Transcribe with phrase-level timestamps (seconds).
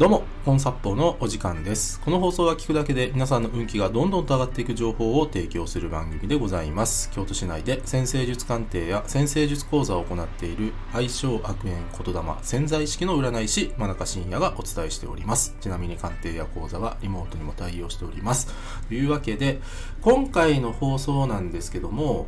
[0.00, 2.00] どうも、本札幌のお時間です。
[2.00, 7.10] この放送は聞くだけで皆さんの運気がどんどんと上がっていく情報を提供する番組でございます。
[7.10, 15.54] 京都市内で先生術鑑定や先生術講座を行っている相性悪縁言霊潜在意識の占い師真中信也がお伝えしております。
[15.60, 18.50] ちなみに鑑定や講座はリモートにも対応しております。
[18.88, 19.60] というわけで、
[20.00, 22.26] 今回の放送なんですけども、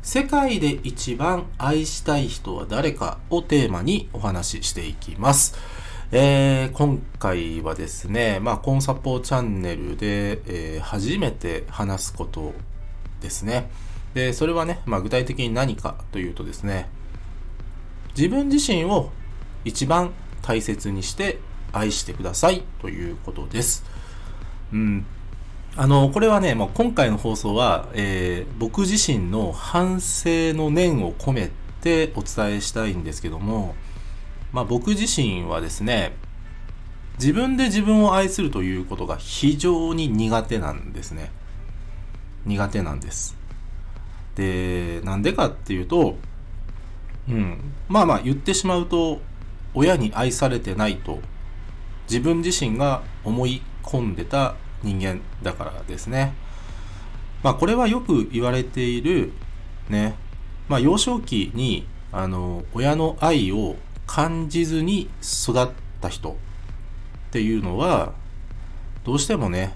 [0.00, 5.82] 世界で一番愛したい人は誰かをテーマにお話ししていきます。
[6.14, 12.52] えー今回はですね、まあ、コンサポーチャンネルで、えー初めて話すこと
[13.22, 13.70] ですね。
[14.12, 16.90] で、それはね、まあ、具体的に何かというとですね、
[18.14, 19.10] 自分自身を
[19.64, 20.12] 一番
[20.42, 21.38] 大切にして
[21.72, 23.82] 愛してくださいということです。
[24.70, 25.06] うん。
[25.76, 31.50] あの、これはね、もう今回の放送は、えー僕自身の反省の念を込め
[31.80, 33.74] てお伝えしたいんですけども、
[34.52, 36.14] まあ僕自身はですね、
[37.18, 41.30] 自分で自分を愛するということが非常に苦手なんですね。
[42.44, 43.36] 苦手なんです。
[44.34, 46.16] で、なんでかっていうと、
[47.28, 47.58] うん。
[47.88, 49.20] まあまあ言ってしまうと、
[49.74, 51.20] 親に愛されてないと
[52.08, 56.34] 自分自身が思い込んでた人間だからですね。
[57.42, 59.32] まあこれはよく言われている
[59.88, 60.14] ね、
[60.68, 63.76] まあ幼少期にあの親の愛を
[64.14, 65.68] 感じずに育っ
[66.02, 66.34] た人っ
[67.30, 68.12] ていうのは
[69.04, 69.74] どうしてもね、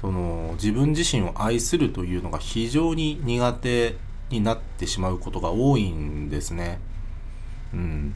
[0.00, 3.94] その自分自身を愛するというのが非常に苦手
[4.28, 6.80] になってしまうことが多いんですね。
[7.72, 8.14] うん。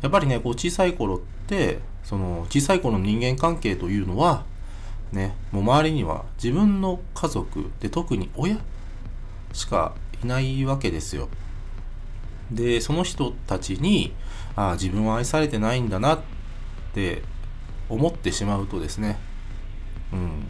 [0.00, 4.46] やっぱりね、こう小さい頃って、その小さい頃の人間関係というのは、
[5.12, 8.58] ね、もう周りには自分の家族で特に親
[9.52, 11.28] しかいないわけですよ。
[12.54, 14.12] で、その人たちに、
[14.56, 16.20] ああ、自分は愛されてないんだなっ
[16.94, 17.22] て
[17.88, 19.18] 思ってしまうとですね、
[20.12, 20.46] うん、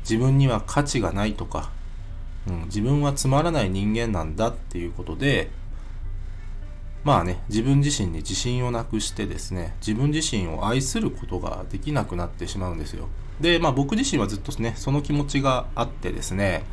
[0.00, 1.70] 自分には価値がないとか、
[2.46, 5.50] うん、自分はつまらない人間なんだっていうことで、
[7.04, 13.08] まあね、自分自身に自信をなくしてですね、自分自身を愛することができなくなってしまうんですよ。
[13.40, 16.64] で、まあ僕自身はずっとね、その気持ちがあってですね、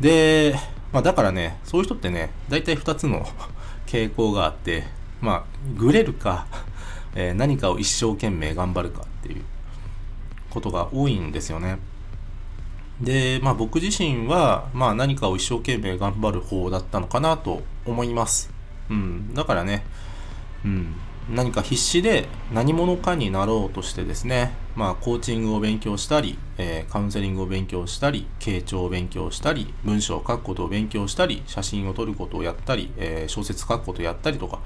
[0.00, 0.56] で、
[0.92, 3.28] まあだからね、そういう人ってね、大体2つの
[3.88, 4.84] 傾向があって、
[5.20, 5.44] まあ、
[5.76, 6.46] グレるか、
[7.14, 9.42] えー何かを一生懸命頑張るかっていう
[10.50, 11.78] ことが多いんですよね。
[13.00, 18.50] で、まあ僕自身は、まあ何かを一生懸命頑張る方だったのかなと思います。
[18.90, 19.34] うん。
[19.34, 19.84] だからね、
[20.64, 20.94] うん。
[21.30, 34.60] 何か必死で何者かになろうとしてですね、まあコーチングを勉強したり、えーカウンセリングを勉強したり、傾聴を勉強したり、文章を書くことを勉強したり、写真を撮ることをやったり、えー小説書くことをやったりとか、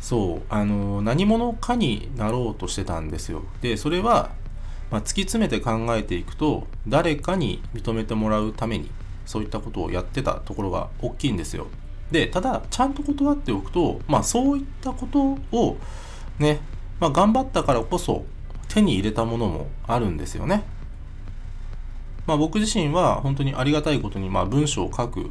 [0.00, 3.42] そう、あの何者かになろうとしてたんですよ。
[3.62, 4.30] で、それは、
[4.90, 8.90] まあ、突き詰めて考えていくと誰かに認めてもらうために
[9.26, 11.66] そういったことをやってたところが大きいんですよ
[12.10, 15.76] でただちゃんと断っておくとまあそういったことを
[16.38, 16.60] ね、
[17.00, 18.24] まあ、頑張ったからこそ
[18.68, 20.64] 手に入れたものもあるんですよね
[22.26, 25.30] まあ僕自身は本当にありがたいことにまあ文章を書く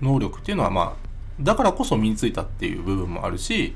[0.00, 1.04] 能力っていうのはまあ
[1.40, 3.74] だからこそ身についたっていう部分もあるし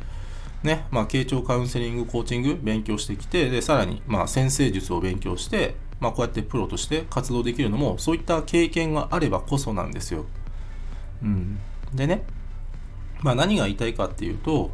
[0.63, 10.27] ね、まあ、傾聴カウンセリング、コーチング勉強してきて、で、さらに、まあ、先生術を勉強して、まあ、こうやってプロとして活動できるのも、そういった経験があればこそなんですよ。
[11.23, 11.59] うん。
[11.95, 12.25] でね、
[13.21, 14.71] まあ、何が言いたいかっていうと、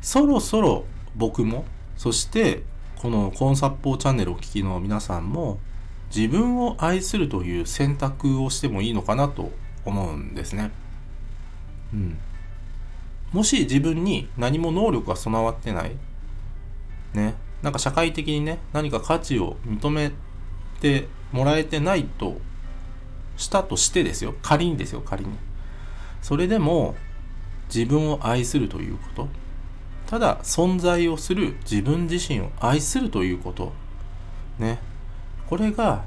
[0.00, 1.64] そろそろ僕も、
[1.96, 2.62] そして、
[2.96, 5.58] このコンサッポーチャンネルをお聞きの皆さんも、
[6.14, 9.50] 自分を愛するという選択をしてもいいのかなと
[9.84, 10.70] 思うんですね。
[11.92, 12.18] うん。
[13.32, 15.96] もし自分に何も能力が備わってない、
[17.14, 20.12] ね、なんか社会的にね、何か価値を認め
[20.80, 22.38] てもらえてないと
[23.36, 24.34] したとしてですよ。
[24.42, 25.32] 仮にですよ、仮に。
[26.26, 26.96] それでも
[27.72, 29.28] 自分を愛するということ。
[30.08, 33.72] ただ存在をする自分自身を愛するということ。
[34.58, 34.80] ね。
[35.48, 36.02] これが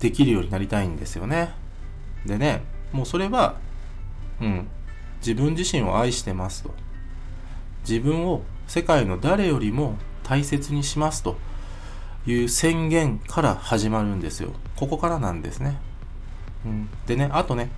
[0.00, 1.54] できるようになりたいんですよね。
[2.26, 2.62] でね、
[2.92, 3.56] もうそれは、
[4.38, 4.68] うん、
[5.20, 6.74] 自分自身を愛してますと。
[7.88, 11.38] 自分を世界の誰よりも大切にしますと
[12.26, 14.50] いう宣言から始まるんですよ。
[14.76, 15.78] ここからなんですね。
[17.06, 17.70] でね、あとね、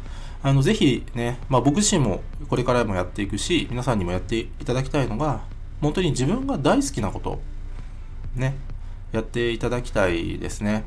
[0.43, 5.43] あの、ぜひね、まあ僕自身もこれからもやっていくし、皆さんにもやっていただきたいのが、
[5.81, 7.41] 本当に自分が大好きなこと、
[8.35, 8.57] ね、
[9.13, 10.85] やっていただきたいですね。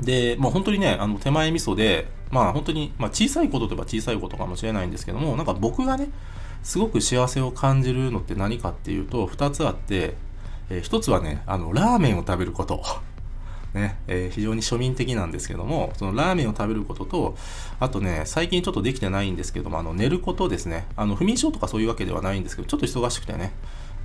[0.00, 6.08] で、もう本当にね、あの手前味噌で、まあ本当に、まあ小さいことといえば小さいことかもしれないんですけども、なんか僕がね、
[6.62, 10.14] すごく幸せを感じるのって何かっていうと、二つあって、
[10.70, 12.82] えー、一つはね、あの、ラーメンを食べること。
[13.78, 17.36] ね、えー、非常に庶民的なんですけども、そのラーメンを食べることと、
[17.80, 20.86] あとね、最近ちょっとできてないんですけども、あの、寝ることですね。
[20.96, 23.52] あの、不眠症とかそういうわけではないんですけど、ちょっと忙しくてね、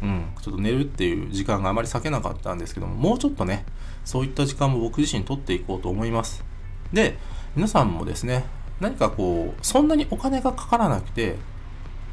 [0.01, 3.65] うん、ちょっと寝るっていう時間があまり避けなかったんですけども、もうちょっとね、
[4.05, 6.43] そういった時間も僕自身取っていこうと思います。
[6.91, 7.17] で、
[7.55, 8.45] 皆さんもですね、
[8.79, 11.37] 何かこう、そんなにお金がかからなくて、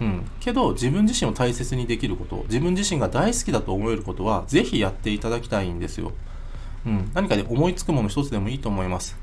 [0.01, 6.13] うん、けど自分自身を大切にできること自分自身が大好きだと思えることはぜひやっていただきたいんですよ、
[6.87, 9.17] うん、何かで思いつくもの一つでもいいと思います。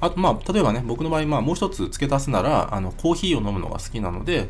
[0.00, 4.48] あとまあ例えばね僕の場合、まあ、もう一つ付け足すならあのコーヒーを飲むのが好きなので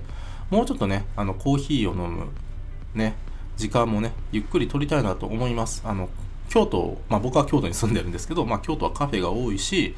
[0.51, 2.29] もうちょっとねあのコーヒーを飲む
[2.95, 3.17] ね
[3.57, 5.83] 時間もねゆっくり取りたいなと思います。
[5.85, 6.09] あの
[6.49, 9.95] 京都、まあ、僕は京都に住んでるんですけど、まあ、京都はカフェが多いし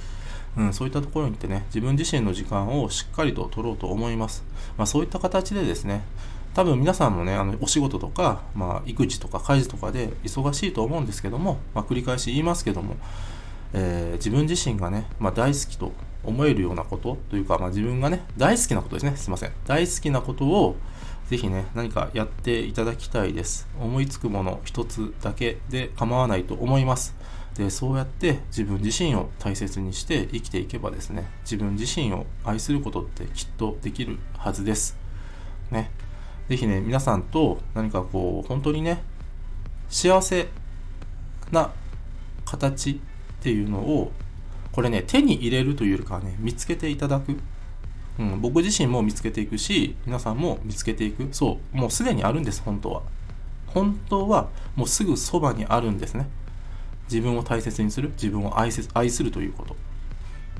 [0.56, 4.44] うん、そういったところに行ってね、自分自身の時間をしっかりと取ろうと思います。
[4.76, 6.04] まあ、そういった形でですね、
[6.54, 12.96] 多分皆さんもね、あのお仕事とか、まあ、育児とか家事とかで忙しいと思うんですけども、まあ、繰り返し言いますけども、
[13.72, 15.92] えー、自分自身がね、まあ、大好きと
[16.22, 19.52] 思えるようなことというか、まあ、自分がね、大好きなことですね、すいません。
[19.66, 20.76] 大好きなことを
[21.28, 23.66] ぜひね、何かやっていただきたいです。
[23.80, 27.14] 思いつくもの一つだけで構わないと思います。
[27.56, 34.96] でそうやって自分自身を大切にして生きていけばですね自分自身を愛することってきっとできるはずです
[35.70, 35.90] ね
[36.48, 39.02] 是非ね皆さんと何かこう本当にね
[39.88, 40.48] 幸せ
[41.50, 41.72] な
[42.44, 42.96] 形っ
[43.42, 44.12] ていうのを
[44.72, 47.36] これね手に入れるというよりかはね見つけていただく、
[48.18, 51.28] うん、僕自身も見つけていくし皆さんも見つけていく。
[51.32, 53.02] そうもうすでにあるんです本当は。
[53.66, 56.28] 本当はもうすぐそばにあるんですね。
[57.10, 59.76] 自分を大切にする自分を愛せ愛するということ、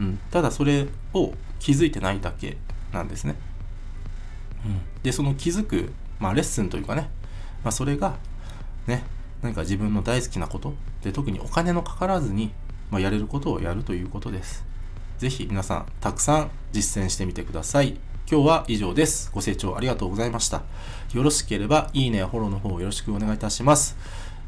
[0.01, 2.59] うん、ただそれを気づいてないだけ
[2.93, 3.35] なんですね、
[5.03, 7.11] でその気づく、まあ、レッスンというかね、
[7.63, 8.17] まあ、それが
[8.87, 9.05] ね
[9.43, 12.53] 何か自分の大好きなことで特にお金のかからずに、
[12.91, 14.65] まあ、やれることをやるということです
[15.19, 17.97] 是非皆さんたくさん実践してみてください
[18.31, 19.31] 今日は以上です。
[19.35, 20.63] ご清聴ありがとうございました。
[21.13, 23.99] よろしければ、いいねやフォローの方よろしくお願いいたします。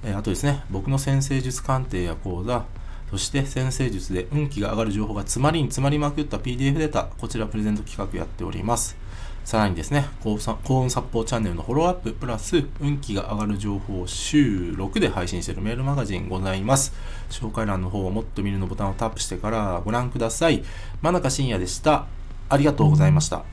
[0.03, 2.65] えあとですね、僕の先生術鑑定や講座、
[3.11, 8.97] そして先生術で運気が上がる情報が詰まりに詰まりまくった PDF データ、こちらプレゼント企画やっております。
[9.47, 16.93] さらにですね、幸運殺法チャンネルのフォローアップ、プラス運気が上がる情報を週6で配信しているメールマガジンございます。
[17.31, 20.65] 紹介欄の方をもっと見るのボタンをタップしてからご覧ください。
[21.01, 22.07] 真中深也でした。
[22.49, 23.45] ありがとうございました。